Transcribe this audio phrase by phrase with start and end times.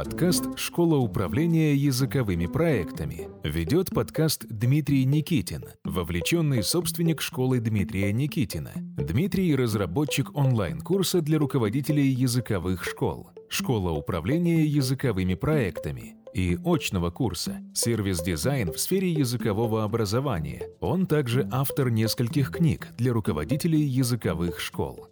[0.00, 3.28] Подкаст «Школа управления языковыми проектами».
[3.44, 8.72] Ведет подкаст Дмитрий Никитин, вовлеченный собственник школы Дмитрия Никитина.
[8.96, 13.28] Дмитрий– разработчик онлайн-курса для руководителей языковых школ.
[13.50, 20.62] Школа управления языковыми проектами и очного курса «Сервис-дизайн в сфере языкового образования».
[20.80, 25.08] Он также автор нескольких книг для руководителей языковых школ.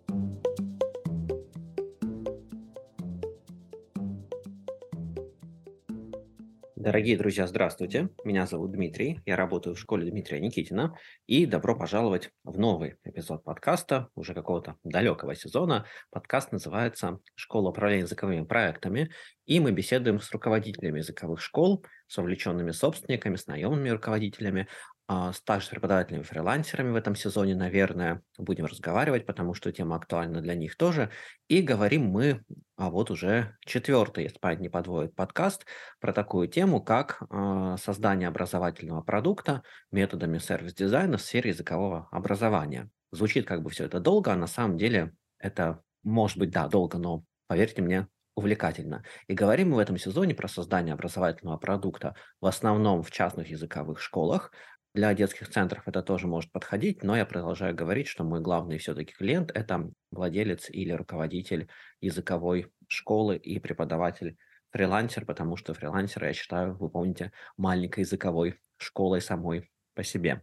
[6.88, 8.08] Дорогие друзья, здравствуйте.
[8.24, 9.20] Меня зовут Дмитрий.
[9.26, 10.96] Я работаю в школе Дмитрия Никитина.
[11.26, 15.84] И добро пожаловать в новый эпизод подкаста, уже какого-то далекого сезона.
[16.08, 19.10] Подкаст называется «Школа управления языковыми проектами».
[19.44, 24.66] И мы беседуем с руководителями языковых школ, с вовлеченными собственниками, с наемными руководителями
[25.10, 30.54] а, также с преподавателями-фрилансерами в этом сезоне, наверное, будем разговаривать, потому что тема актуальна для
[30.54, 31.10] них тоже.
[31.48, 32.44] И говорим мы,
[32.76, 35.64] а вот уже четвертый, если память не подводит, подкаст
[35.98, 42.90] про такую тему, как э, создание образовательного продукта методами сервис-дизайна в сфере языкового образования.
[43.10, 46.98] Звучит как бы все это долго, а на самом деле это может быть, да, долго,
[46.98, 49.02] но поверьте мне, увлекательно.
[49.26, 54.00] И говорим мы в этом сезоне про создание образовательного продукта в основном в частных языковых
[54.00, 54.52] школах,
[54.94, 59.12] для детских центров это тоже может подходить, но я продолжаю говорить, что мой главный все-таки
[59.12, 61.68] клиент– это владелец или руководитель
[62.00, 64.36] языковой школы и преподаватель
[64.70, 70.42] фрилансер, потому что фрилансер, я считаю, вы помните, маленькой языковой школой самой по себе.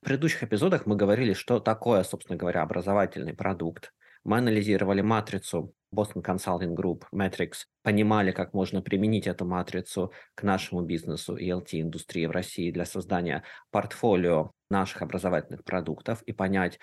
[0.00, 3.92] В предыдущих эпизодах мы говорили, что такое, собственно говоря, образовательный продукт.
[4.24, 10.82] Мы анализировали матрицу Boston Consulting Group, Matrix, понимали, как можно применить эту матрицу к нашему
[10.82, 16.78] бизнесу и LT-индустрии в России для создания портфолио наших образовательных продуктов и понять,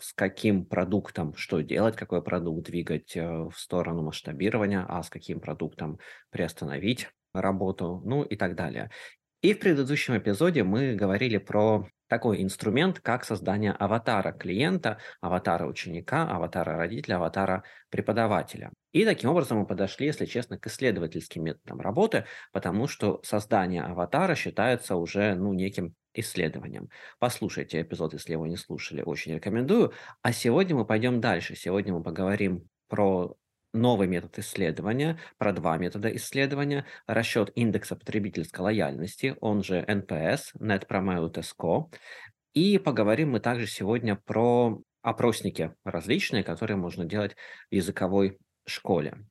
[0.00, 5.40] с каким продуктом что делать, какой продукт двигать э, в сторону масштабирования, а с каким
[5.40, 5.98] продуктом
[6.30, 8.90] приостановить работу, ну и так далее.
[9.42, 16.28] И в предыдущем эпизоде мы говорили про такой инструмент, как создание аватара клиента, аватара ученика,
[16.30, 18.72] аватара родителя, аватара преподавателя.
[18.92, 24.34] И таким образом мы подошли, если честно, к исследовательским методам работы, потому что создание аватара
[24.34, 26.88] считается уже ну, неким исследованием.
[27.18, 29.92] Послушайте эпизод, если его не слушали, очень рекомендую.
[30.22, 31.54] А сегодня мы пойдем дальше.
[31.56, 33.36] Сегодня мы поговорим про
[33.76, 40.88] новый метод исследования, про два метода исследования, расчет индекса потребительской лояльности, он же NPS, Net
[40.88, 41.92] Promoter Score,
[42.54, 47.36] и поговорим мы также сегодня про опросники различные, которые можно делать
[47.70, 49.26] в языковой школе.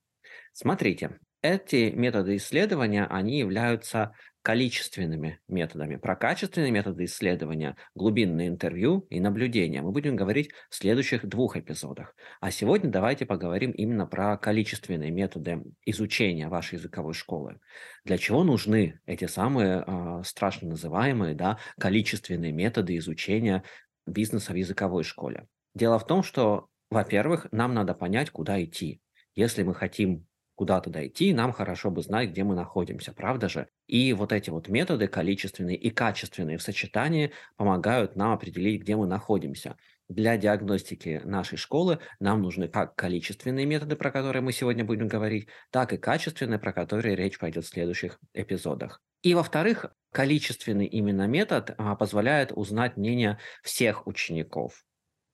[0.54, 4.14] Смотрите, эти методы исследования, они являются
[4.46, 5.96] количественными методами.
[5.96, 12.16] Про качественные методы исследования, глубинные интервью и наблюдения мы будем говорить в следующих двух эпизодах.
[12.42, 17.60] А сегодня давайте поговорим именно про количественные методы изучения вашей языковой школы.
[18.04, 23.64] Для чего нужны эти самые э, страшно называемые да, количественные методы изучения
[24.06, 25.48] бизнеса в языковой школе?
[25.74, 29.02] Дело в том, что, во-первых, нам надо понять, куда идти.
[29.34, 33.68] Если мы хотим куда-то дойти, нам хорошо бы знать, где мы находимся, правда же?
[33.88, 39.06] И вот эти вот методы, количественные и качественные в сочетании, помогают нам определить, где мы
[39.06, 39.78] находимся.
[40.08, 45.48] Для диагностики нашей школы нам нужны как количественные методы, про которые мы сегодня будем говорить,
[45.72, 49.02] так и качественные, про которые речь пойдет в следующих эпизодах.
[49.24, 54.86] И во-вторых, количественный именно метод а, позволяет узнать мнение всех учеников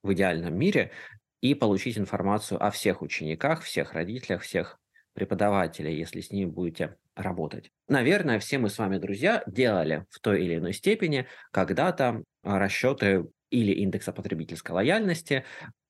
[0.02, 0.92] в идеальном мире
[1.42, 4.80] и получить информацию о всех учениках, всех родителях, всех
[5.14, 7.72] преподавателей, если с ними будете работать.
[7.88, 13.72] Наверное, все мы с вами, друзья, делали в той или иной степени когда-то расчеты или
[13.72, 15.46] индекса потребительской лояльности,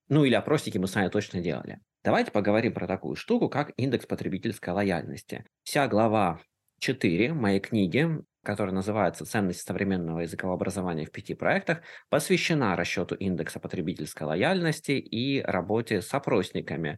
[0.09, 1.79] ну или опросники мы с вами точно делали.
[2.03, 5.45] Давайте поговорим про такую штуку, как индекс потребительской лояльности.
[5.63, 6.41] Вся глава
[6.79, 8.07] 4 моей книги,
[8.43, 15.41] которая называется «Ценность современного языкового образования в пяти проектах», посвящена расчету индекса потребительской лояльности и
[15.41, 16.97] работе с опросниками,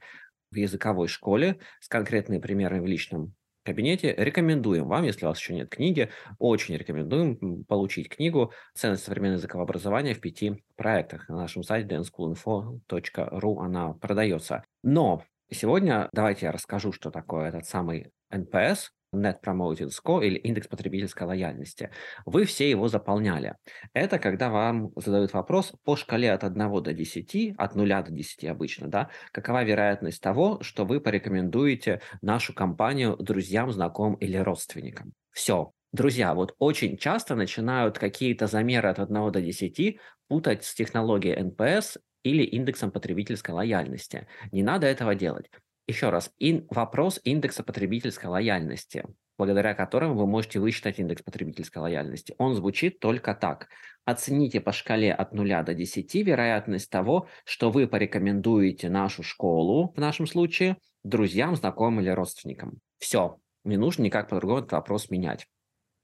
[0.53, 3.33] в языковой школе с конкретными примерами в личном
[3.63, 4.13] кабинете.
[4.17, 9.63] Рекомендуем вам, если у вас еще нет книги, очень рекомендуем получить книгу «Ценность современного языкового
[9.63, 11.29] образования в пяти проектах».
[11.29, 14.63] На нашем сайте dnschoolinfo.ru она продается.
[14.83, 20.67] Но сегодня давайте я расскажу, что такое этот самый NPS, Net Promoted Score или индекс
[20.67, 21.91] потребительской лояльности.
[22.25, 23.55] Вы все его заполняли.
[23.93, 28.45] Это когда вам задают вопрос по шкале от 1 до 10, от 0 до 10
[28.45, 35.13] обычно, да, какова вероятность того, что вы порекомендуете нашу компанию друзьям, знакомым или родственникам.
[35.31, 35.71] Все.
[35.91, 41.99] Друзья, вот очень часто начинают какие-то замеры от 1 до 10 путать с технологией NPS
[42.23, 44.27] или индексом потребительской лояльности.
[44.51, 45.51] Не надо этого делать.
[45.85, 49.03] Еще раз, ин, вопрос индекса потребительской лояльности,
[49.37, 52.35] благодаря которому вы можете высчитать индекс потребительской лояльности.
[52.37, 53.67] Он звучит только так.
[54.05, 59.99] Оцените по шкале от 0 до 10 вероятность того, что вы порекомендуете нашу школу, в
[59.99, 62.79] нашем случае, друзьям, знакомым или родственникам.
[62.99, 65.47] Все, не нужно никак по-другому этот вопрос менять.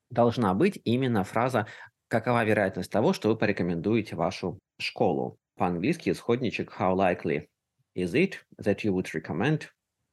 [0.10, 1.68] Должна быть именно фраза
[2.10, 7.48] «Какова вероятность того, что вы порекомендуете вашу школу?» По-английски исходничек «How likely
[7.95, 9.68] is it that you would recommend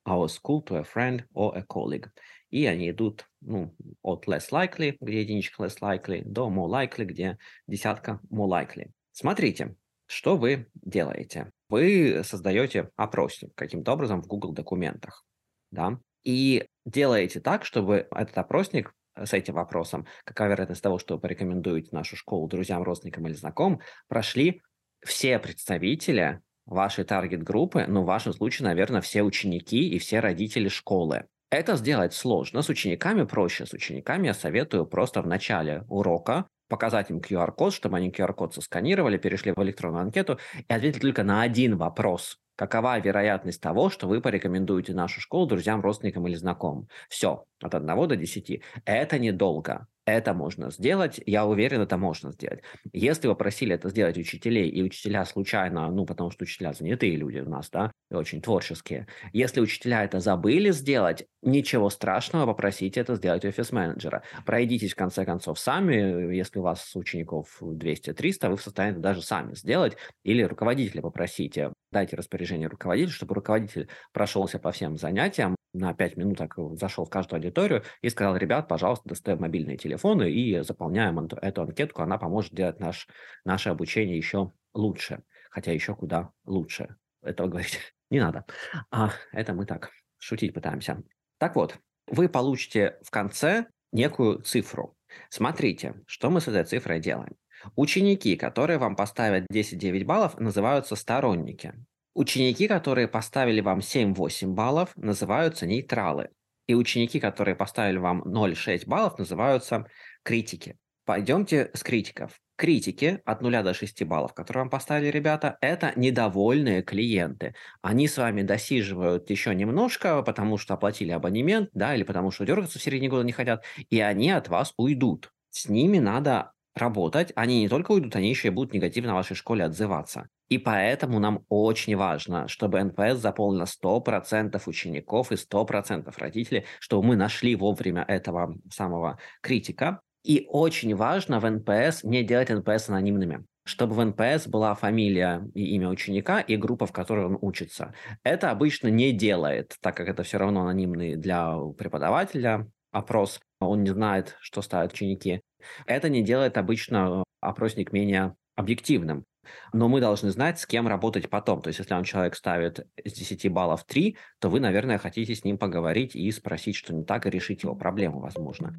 [0.07, 2.11] our school to a friend or a colleague?»
[2.51, 7.39] И они идут ну, от less likely, где единичка less likely, до more likely, где
[7.67, 8.91] десятка more likely.
[9.13, 9.77] Смотрите,
[10.07, 11.51] что вы делаете?
[11.69, 15.25] Вы создаете опросник каким-то образом в Google документах,
[15.71, 21.21] да, и делаете так, чтобы этот опросник с этим вопросом, какая вероятность того, что вы
[21.21, 24.63] порекомендуете нашу школу друзьям, родственникам или знакомым, прошли
[25.05, 31.27] все представители вашей таргет-группы, ну, в вашем случае, наверное, все ученики и все родители школы.
[31.51, 33.67] Это сделать сложно, с учениками проще.
[33.67, 39.19] С учениками я советую просто в начале урока показать им QR-код, чтобы они QR-код сосканировали,
[39.19, 42.39] перешли в электронную анкету и ответили только на один вопрос.
[42.57, 46.89] Какова вероятность того, что вы порекомендуете нашу школу друзьям, родственникам или знакомым?
[47.09, 48.63] Все, от 1 до 10.
[48.85, 49.87] Это недолго.
[50.09, 52.63] Это можно сделать, я уверен, это можно сделать.
[52.93, 57.39] Если вы просили это сделать учителей, и учителя случайно, ну, потому что учителя занятые люди
[57.41, 59.09] у нас, да, и очень творческие.
[59.33, 64.23] Если учителя это забыли сделать, ничего страшного, попросите это сделать офис-менеджера.
[64.45, 69.55] Пройдитесь, в конце концов, сами, если у вас учеников 200-300, вы в состоянии даже сами
[69.55, 76.19] сделать, или руководителя попросите, дайте распоряжение руководителю, чтобы руководитель прошелся по всем занятиям, на 5
[76.19, 81.19] минут так зашел в каждую аудиторию и сказал, ребят, пожалуйста, достаем мобильные телефоны и заполняем
[81.19, 83.09] эту анкетку, она поможет делать наш,
[83.47, 86.97] наше обучение еще лучше, хотя еще куда лучше.
[87.23, 87.79] Этого говорить
[88.11, 88.45] не надо.
[88.91, 91.03] А это мы так шутить пытаемся.
[91.39, 91.79] Так вот,
[92.09, 94.99] вы получите в конце некую цифру.
[95.31, 97.37] Смотрите, что мы с этой цифрой делаем.
[97.75, 101.75] Ученики, которые вам поставят 10-9 баллов, называются сторонники.
[102.15, 106.31] Ученики, которые поставили вам 7-8 баллов, называются нейтралы.
[106.67, 109.87] И ученики, которые поставили вам 0,6 баллов, называются
[110.23, 110.77] критики.
[111.05, 112.41] Пойдемте с критиков.
[112.57, 117.55] Критики от 0 до 6 баллов, которые вам поставили ребята, это недовольные клиенты.
[117.83, 122.79] Они с вами досиживают еще немножко, потому что оплатили абонемент, да, или потому что дергаться
[122.79, 125.31] в середине года не хотят, и они от вас уйдут.
[125.51, 129.35] С ними надо работать, они не только уйдут, они еще и будут негативно в вашей
[129.35, 130.29] школе отзываться.
[130.49, 137.17] И поэтому нам очень важно, чтобы NPS заполнило 100% учеников и 100% родителей, чтобы мы
[137.17, 140.01] нашли вовремя этого самого критика.
[140.23, 145.75] И очень важно в NPS не делать NPS анонимными чтобы в NPS была фамилия и
[145.75, 147.95] имя ученика и группа, в которой он учится.
[148.23, 153.91] Это обычно не делает, так как это все равно анонимный для преподавателя опрос, он не
[153.91, 155.43] знает, что ставят ученики.
[155.87, 159.25] Это не делает обычно опросник менее объективным.
[159.73, 161.63] Но мы должны знать, с кем работать потом.
[161.63, 165.45] То есть, если вам человек ставит с 10 баллов 3, то вы, наверное, хотите с
[165.45, 168.75] ним поговорить и спросить, что не так, и решить его проблему, возможно.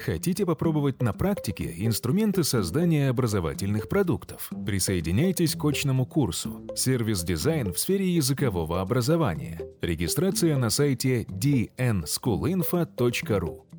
[0.00, 4.50] Хотите попробовать на практике инструменты создания образовательных продуктов?
[4.64, 9.60] Присоединяйтесь к очному курсу «Сервис-дизайн в сфере языкового образования».
[9.82, 13.69] Регистрация на сайте dnschoolinfo.ru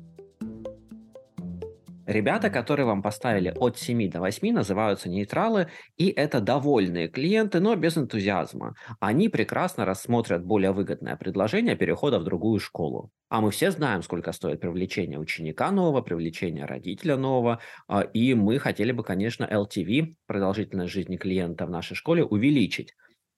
[2.12, 7.74] Ребята, которые вам поставили от 7 до 8, называются нейтралы, и это довольные клиенты, но
[7.74, 8.74] без энтузиазма.
[9.00, 13.10] Они прекрасно рассмотрят более выгодное предложение перехода в другую школу.
[13.30, 18.58] А мы все знаем, сколько стоит привлечение ученика нового, привлечение родителя нового, а, и мы
[18.58, 22.92] хотели бы, конечно, LTV, продолжительность жизни клиента в нашей школе, увеличить.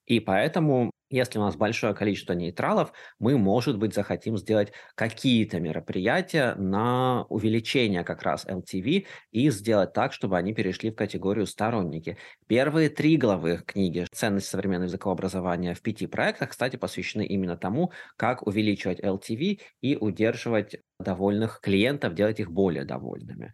[0.05, 6.55] И поэтому если у нас большое количество нейтралов, мы, может быть, захотим сделать какие-то мероприятия
[6.55, 12.17] на увеличение как раз LTV и сделать так, чтобы они перешли в категорию сторонники.
[12.47, 17.91] Первые три главы книги «Ценность современного языкового образования» в пяти проектах, кстати, посвящены именно тому,
[18.17, 23.53] как увеличивать LTV и удерживать довольных клиентов, делать их более довольными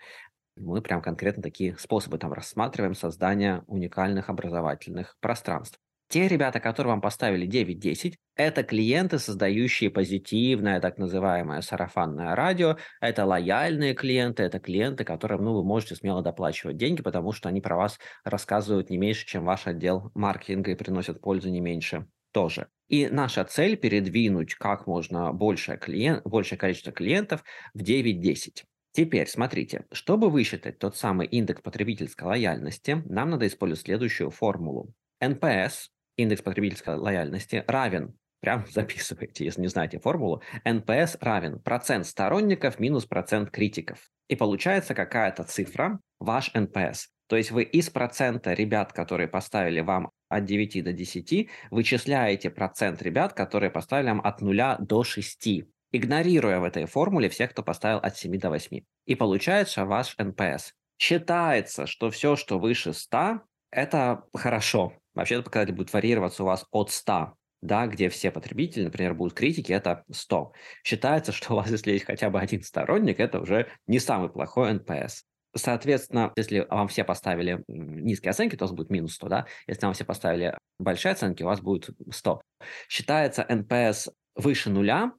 [0.57, 5.79] мы прям конкретно такие способы там рассматриваем создания уникальных образовательных пространств.
[6.11, 12.75] Те ребята, которые вам поставили 9-10, это клиенты, создающие позитивное, так называемое сарафанное радио.
[12.99, 17.61] Это лояльные клиенты, это клиенты, которым ну, вы можете смело доплачивать деньги, потому что они
[17.61, 22.67] про вас рассказывают не меньше, чем ваш отдел маркетинга и приносят пользу не меньше тоже.
[22.89, 27.41] И наша цель передвинуть как можно большее, клиент, большее количество клиентов
[27.73, 28.63] в 9-10.
[28.91, 34.93] Теперь смотрите, чтобы высчитать тот самый индекс потребительской лояльности, нам надо использовать следующую формулу.
[35.23, 35.87] NPS
[36.21, 43.05] индекс потребительской лояльности, равен прям записывайте, если не знаете формулу, NPS равен процент сторонников минус
[43.05, 43.99] процент критиков.
[44.27, 47.07] И получается какая-то цифра, ваш NPS.
[47.27, 53.01] То есть вы из процента ребят, которые поставили вам от 9 до 10, вычисляете процент
[53.01, 57.99] ребят, которые поставили вам от 0 до 6, игнорируя в этой формуле всех, кто поставил
[57.99, 58.81] от 7 до 8.
[59.05, 60.71] И получается ваш NPS.
[60.97, 64.93] Считается, что все, что выше 100, это хорошо.
[65.13, 69.33] Вообще этот показатель будет варьироваться у вас от 100 да, где все потребители, например, будут
[69.33, 70.51] критики, это 100.
[70.83, 74.73] Считается, что у вас, если есть хотя бы один сторонник, это уже не самый плохой
[74.73, 75.21] NPS.
[75.53, 79.45] Соответственно, если вам все поставили низкие оценки, то у вас будет минус 100, да?
[79.67, 82.41] Если вам все поставили большие оценки, у вас будет 100.
[82.87, 85.11] Считается NPS выше нуля,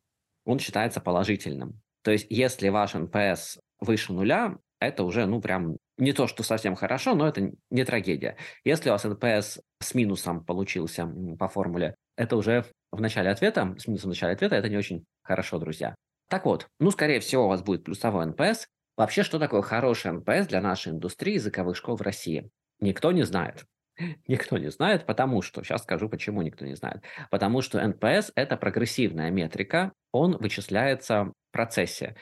[0.45, 1.81] он считается положительным.
[2.03, 6.75] То есть, если ваш NPS выше нуля, это уже, ну, прям не то, что совсем
[6.75, 8.37] хорошо, но это не трагедия.
[8.65, 11.07] Если у вас NPS с минусом получился
[11.39, 15.05] по формуле, это уже в начале ответа, с минусом в начале ответа, это не очень
[15.23, 15.95] хорошо, друзья.
[16.29, 18.67] Так вот, ну, скорее всего, у вас будет плюсовой NPS.
[18.97, 22.51] Вообще, что такое хороший NPS для нашей индустрии языковых школ в России?
[22.81, 23.65] Никто не знает.
[24.29, 27.03] Никто не знает, потому что, сейчас скажу, почему никто не знает.
[27.31, 32.17] Потому что NPS– это прогрессивная метрика, он вычисляется в процессе.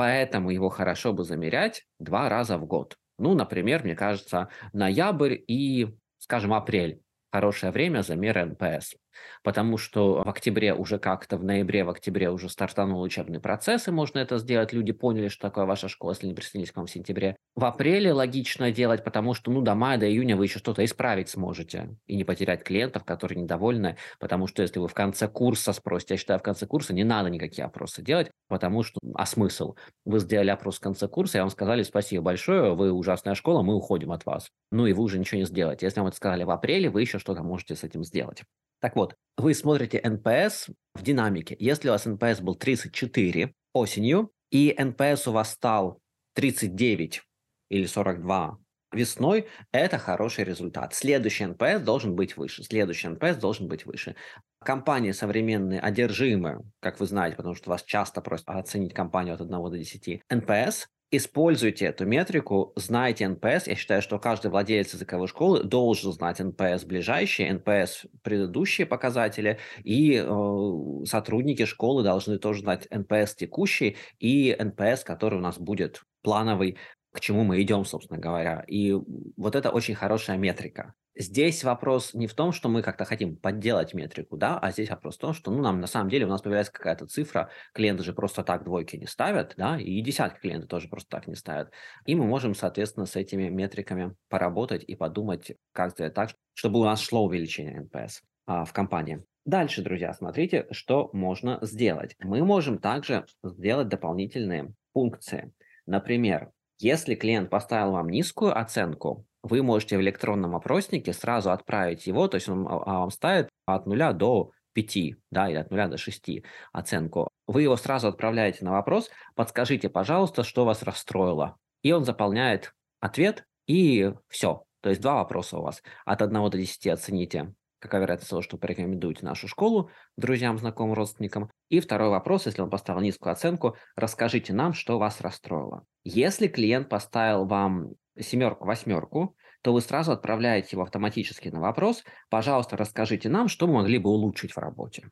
[0.00, 2.96] Поэтому его хорошо бы замерять два раза в год.
[3.18, 8.94] Ну, например, мне кажется, ноябрь и, скажем, апрель хорошее время замера NPS.
[9.42, 13.90] Потому что в октябре уже как-то, в ноябре, в октябре уже стартанул учебный процесс, и
[13.90, 14.72] можно это сделать.
[14.72, 17.36] Люди поняли, что такое ваша школа, если не присоединились к вам в сентябре.
[17.56, 21.28] В апреле логично делать, потому что ну, до мая, до июня вы еще что-то исправить
[21.28, 23.96] сможете и не потерять клиентов, которые недовольны.
[24.18, 27.30] Потому что если вы в конце курса спросите, я считаю, в конце курса не надо
[27.30, 29.74] никакие опросы делать, потому что, а смысл?
[30.04, 33.74] Вы сделали опрос в конце курса, и вам сказали спасибо большое, вы ужасная школа, мы
[33.74, 34.50] уходим от вас.
[34.70, 35.86] Ну и вы уже ничего не сделаете.
[35.86, 38.42] Если вам это сказали в апреле, вы еще что-то можете с этим сделать.
[38.80, 41.56] Так вот, вы смотрите NPS в динамике.
[41.58, 46.00] Если у вас NPS был 34 осенью, и NPS у вас стал
[46.34, 47.22] 39
[47.70, 48.58] или 42
[48.92, 50.94] весной, это хороший результат.
[50.94, 52.64] Следующий NPS должен быть выше.
[52.64, 54.16] Следующий NPS должен быть выше.
[54.64, 59.50] Компании современные одержимы, как вы знаете, потому что вас часто просят оценить компанию от 1
[59.50, 60.22] до 10.
[60.30, 63.64] NPS Используйте эту метрику, знайте NPS.
[63.66, 70.22] Я считаю, что каждый владелец языковой школы должен знать NPS ближайшие, NPS предыдущие показатели, и
[70.24, 76.78] э, сотрудники школы должны тоже знать NPS текущий и NPS, который у нас будет плановый,
[77.12, 78.64] к чему мы идем, собственно говоря.
[78.68, 78.94] И
[79.36, 80.94] вот это очень хорошая метрика.
[81.16, 85.16] Здесь вопрос не в том, что мы как-то хотим подделать метрику, да, а здесь вопрос
[85.16, 88.12] в том, что ну, нам на самом деле у нас появляется какая-то цифра, клиенты же
[88.12, 91.72] просто так двойки не ставят, да, и десятки клиенты тоже просто так не ставят.
[92.06, 96.84] И мы можем, соответственно, с этими метриками поработать и подумать, как сделать так, чтобы у
[96.84, 99.24] нас шло увеличение NPS а, в компании.
[99.44, 102.14] Дальше, друзья, смотрите, что можно сделать.
[102.20, 105.52] Мы можем также сделать дополнительные функции.
[105.86, 112.28] Например, если клиент поставил вам низкую оценку, вы можете в электронном опроснике сразу отправить его,
[112.28, 115.88] то есть он а, а, вам ставит от 0 до 5, да, или от 0
[115.88, 116.42] до 6
[116.72, 117.28] оценку.
[117.46, 121.56] Вы его сразу отправляете на вопрос, подскажите, пожалуйста, что вас расстроило.
[121.82, 124.64] И он заполняет ответ, и все.
[124.82, 125.82] То есть два вопроса у вас.
[126.04, 131.50] От 1 до 10 оцените, какая вероятность того, что порекомендуете нашу школу друзьям, знакомым, родственникам.
[131.68, 135.84] И второй вопрос, если он поставил низкую оценку, расскажите нам, что вас расстроило.
[136.04, 142.76] Если клиент поставил вам семерку, восьмерку, то вы сразу отправляете его автоматически на вопрос, пожалуйста,
[142.76, 145.10] расскажите нам, что мы могли бы улучшить в работе.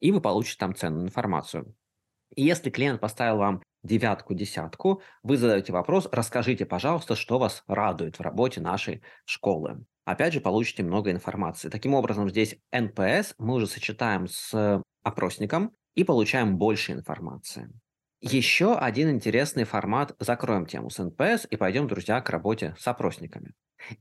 [0.00, 1.74] И вы получите там ценную информацию.
[2.34, 8.18] И если клиент поставил вам девятку, десятку, вы задаете вопрос, расскажите, пожалуйста, что вас радует
[8.18, 9.84] в работе нашей школы.
[10.04, 11.68] Опять же, получите много информации.
[11.68, 17.68] Таким образом, здесь NPS мы уже сочетаем с опросником и получаем больше информации.
[18.24, 20.14] Еще один интересный формат.
[20.20, 23.52] Закроем тему с NPS и пойдем, друзья, к работе с опросниками.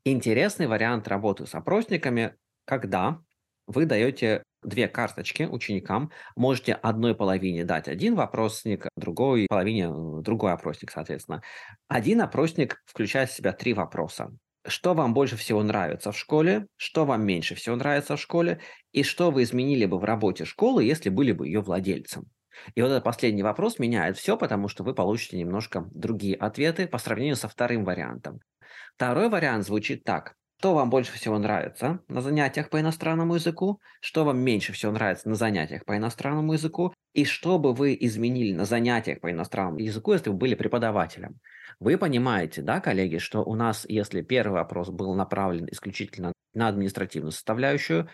[0.05, 2.35] Интересный вариант работы с опросниками,
[2.65, 3.19] когда
[3.65, 10.53] вы даете две карточки ученикам, можете одной половине дать один вопросник, другой половине э, другой
[10.53, 11.41] опросник, соответственно.
[11.87, 14.29] Один опросник включает в себя три вопроса.
[14.67, 18.59] Что вам больше всего нравится в школе, что вам меньше всего нравится в школе,
[18.91, 22.29] и что вы изменили бы в работе школы, если были бы ее владельцем.
[22.75, 26.97] И вот этот последний вопрос меняет все, потому что вы получите немножко другие ответы по
[26.97, 28.39] сравнению со вторым вариантом.
[28.95, 30.35] Второй вариант звучит так.
[30.59, 35.27] Что вам больше всего нравится на занятиях по иностранному языку, что вам меньше всего нравится
[35.27, 40.13] на занятиях по иностранному языку, и что бы вы изменили на занятиях по иностранному языку,
[40.13, 41.39] если бы были преподавателем.
[41.79, 47.31] Вы понимаете, да, коллеги, что у нас, если первый вопрос был направлен исключительно на административную
[47.31, 48.07] составляющую,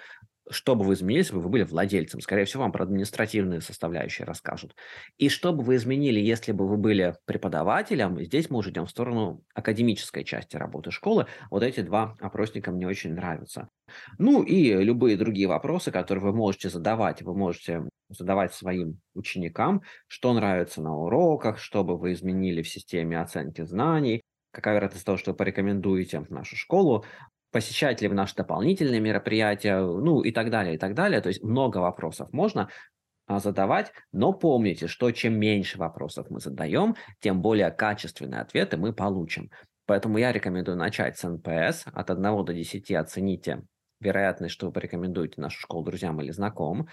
[0.49, 2.21] что бы вы изменили, если бы вы были владельцем?
[2.21, 4.75] Скорее всего, вам про административные составляющие расскажут.
[5.17, 8.19] И что бы вы изменили, если бы вы были преподавателем?
[8.23, 11.27] Здесь мы уже идем в сторону академической части работы школы.
[11.49, 13.69] Вот эти два опросника мне очень нравятся.
[14.17, 17.21] Ну и любые другие вопросы, которые вы можете задавать.
[17.21, 23.19] Вы можете задавать своим ученикам, что нравится на уроках, что бы вы изменили в системе
[23.19, 27.05] оценки знаний, какая вероятность того, что вы порекомендуете нашу школу,
[27.51, 31.21] посещаете ли вы наши дополнительные мероприятия, ну и так далее, и так далее.
[31.21, 32.69] То есть много вопросов можно
[33.25, 38.93] а, задавать, но помните, что чем меньше вопросов мы задаем, тем более качественные ответы мы
[38.93, 39.49] получим.
[39.85, 41.85] Поэтому я рекомендую начать с NPS.
[41.85, 43.63] От 1 до 10 оцените
[43.99, 46.87] вероятность, что вы порекомендуете нашу школу друзьям или знакомым.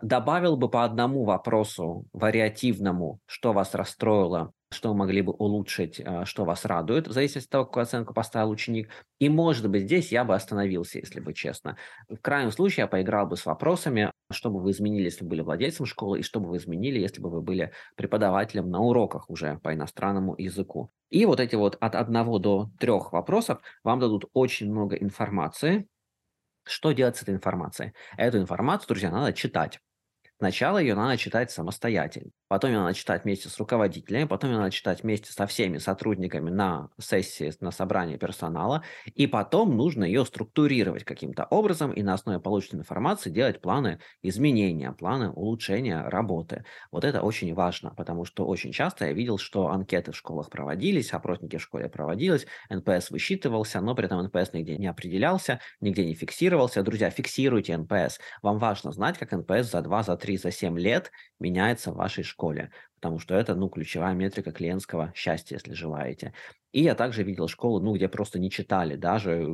[0.00, 6.44] Добавил бы по одному вопросу вариативному, что вас расстроило, что могли бы улучшить, а, что
[6.44, 8.90] вас радует, в зависимости от того, какую оценку поставил ученик.
[9.18, 11.76] И, может быть, здесь я бы остановился, если бы честно.
[12.08, 15.40] В крайнем случае я поиграл бы с вопросами, что бы вы изменили, если бы были
[15.42, 19.58] владельцем школы, и что бы вы изменили, если бы вы были преподавателем на уроках уже
[19.62, 20.90] по иностранному языку.
[21.10, 25.86] И вот эти вот от одного до трех вопросов вам дадут очень много информации,
[26.64, 27.92] что делать с этой информацией?
[28.16, 29.80] Эту информацию, друзья, надо читать.
[30.38, 32.30] Сначала ее надо читать самостоятельно.
[32.48, 36.50] Потом ее надо читать вместе с руководителями, потом ее надо читать вместе со всеми сотрудниками
[36.50, 42.38] на сессии, на собрании персонала, и потом нужно ее структурировать каким-то образом и на основе
[42.38, 46.64] полученной информации делать планы изменения, планы улучшения работы.
[46.92, 51.12] Вот это очень важно, потому что очень часто я видел, что анкеты в школах проводились,
[51.14, 56.14] опросники в школе проводились, NPS высчитывался, но при этом NPS нигде не определялся, нигде не
[56.14, 56.82] фиксировался.
[56.82, 58.18] Друзья, фиксируйте NPS.
[58.42, 62.24] Вам важно знать, как NPS за 2, за 3, за 7 лет меняется в вашей
[62.24, 66.32] школе, потому что это, ну, ключевая метрика клиентского счастья, если желаете.
[66.72, 69.46] И я также видел школы, ну, где просто не читали даже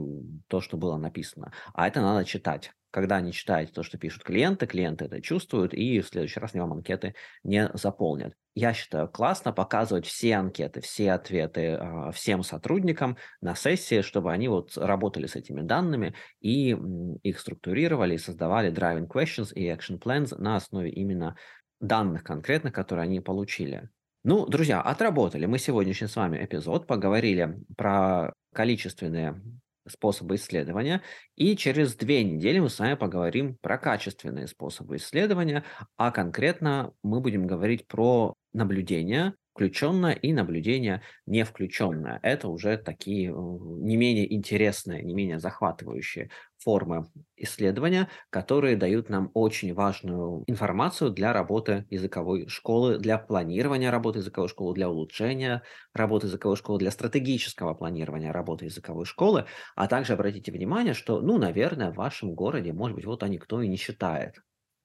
[0.49, 1.53] то, что было написано.
[1.75, 2.73] А это надо читать.
[2.91, 6.61] Когда не читаете то, что пишут клиенты, клиенты это чувствуют, и в следующий раз они
[6.61, 8.35] вам анкеты не заполнят.
[8.55, 14.49] Я считаю, классно показывать все анкеты, все ответы э, всем сотрудникам на сессии, чтобы они
[14.49, 16.77] вот работали с этими данными и
[17.23, 21.37] их структурировали, создавали driving questions и action plans на основе именно
[21.83, 23.91] данных конкретных, которые они получили.
[24.25, 29.43] Ну, друзья, отработали мы сегодняшний с вами эпизод, поговорили про количественные
[29.89, 31.03] способы исследования,
[31.35, 35.65] и через две недели мы с вами поговорим про качественные способы исследования,
[35.97, 42.19] а конкретно мы будем говорить про наблюдения, включенное и наблюдение не включенное.
[42.23, 49.31] Это уже такие э, не менее интересные, не менее захватывающие формы исследования, которые дают нам
[49.35, 55.63] очень важную информацию для работы языковой школы, для планирования работы языковой школы, для улучшения
[55.93, 59.47] работы языковой школы, для стратегического планирования работы языковой школы.
[59.77, 63.61] А также обратите внимание, что, ну, наверное, в вашем городе, может быть, вот а никто
[63.61, 64.37] и не считает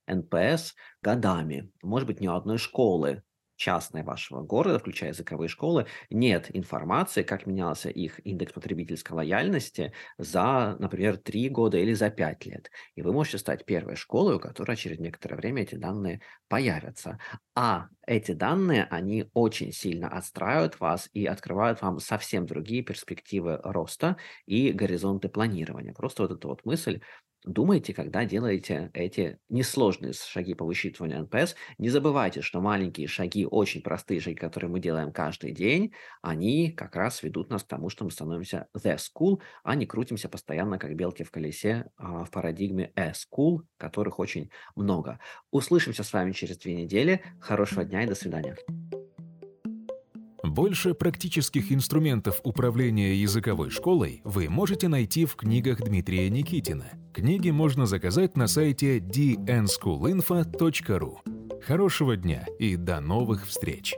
[0.08, 1.72] NPS годами.
[1.84, 3.24] Может быть, ни одной школы
[3.58, 10.78] частной вашего города, включая языковые школы, нет информации, как менялся их индекс потребительской лояльности за,
[10.80, 12.72] например, 3 года или за 5 лет.
[12.96, 17.20] И вы можете стать первой школой, у которой через некоторое время эти данные появятся.
[17.56, 24.18] А эти данные, они очень сильно отстраивают вас и открывают вам совсем другие перспективы роста
[24.46, 25.94] и горизонты планирования.
[25.94, 27.02] Просто вот эта вот мысль
[27.48, 33.82] Думайте, когда делаете эти несложные шаги по высчитыванию NPS, не забывайте, что маленькие шаги, очень
[33.82, 38.04] простые шаги, которые мы делаем каждый день, они как раз ведут нас к тому, что
[38.04, 42.92] мы становимся the school, а не крутимся постоянно, как белки в колесе, а, в парадигме
[42.98, 45.20] a school, которых очень много.
[45.50, 47.24] Услышимся с вами через две недели.
[47.40, 48.58] Хорошего дня и до свидания.
[50.58, 56.94] Больше практических инструментов управления языковой школой вы можете найти в книгах Дмитрия Никитина.
[57.14, 61.62] Книги можно заказать на сайте dnschoolinfo.ru.
[61.62, 63.94] Хорошего дня и до новых встреч!